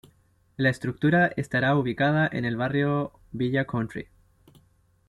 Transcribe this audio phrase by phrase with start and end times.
[0.57, 4.07] La estructura estará ubicada en el barrio Villa Country.